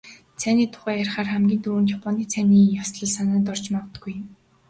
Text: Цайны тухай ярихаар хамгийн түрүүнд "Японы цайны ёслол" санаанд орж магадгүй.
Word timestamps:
Цайны 0.41 0.63
тухай 0.73 0.95
ярихаар 1.01 1.27
хамгийн 1.33 1.59
түрүүнд 1.63 1.93
"Японы 1.97 2.21
цайны 2.33 2.57
ёслол" 2.81 3.09
санаанд 3.15 3.47
орж 3.53 3.65
магадгүй. 3.73 4.15